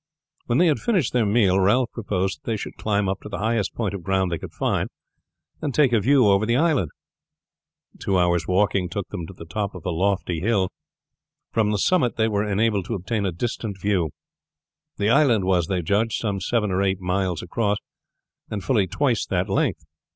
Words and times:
When 0.47 0.57
they 0.57 0.65
had 0.65 0.79
finished 0.79 1.13
their 1.13 1.27
meal 1.27 1.59
Ralph 1.59 1.91
proposed 1.91 2.39
that 2.39 2.47
they 2.49 2.57
should 2.57 2.75
climb 2.75 3.07
up 3.07 3.19
to 3.21 3.29
the 3.29 3.37
highest 3.37 3.75
point 3.75 3.93
of 3.93 4.01
ground 4.01 4.31
they 4.31 4.39
could 4.39 4.51
find, 4.51 4.89
and 5.61 5.75
take 5.75 5.93
a 5.93 5.99
view 5.99 6.25
over 6.25 6.43
the 6.43 6.55
island. 6.55 6.89
Two 7.99 8.17
hours' 8.17 8.47
walking 8.47 8.89
took 8.89 9.07
them 9.09 9.27
to 9.27 9.33
the 9.33 9.45
top 9.45 9.75
of 9.75 9.85
a 9.85 9.91
lofty 9.91 10.39
hill. 10.39 10.69
From 11.51 11.69
the 11.69 11.77
summit 11.77 12.15
they 12.15 12.27
were 12.27 12.43
enabled 12.43 12.85
to 12.85 12.95
obtain 12.95 13.27
a 13.27 13.31
distant 13.31 13.79
view. 13.79 14.09
The 14.97 15.11
island 15.11 15.45
was, 15.45 15.67
they 15.67 15.83
judged, 15.83 16.13
some 16.13 16.41
seven 16.41 16.71
or 16.71 16.81
eight 16.81 16.99
miles 16.99 17.43
across, 17.43 17.77
and 18.49 18.63
fully 18.63 18.87
twice 18.87 19.27
that 19.27 19.49
length. 19.49 19.85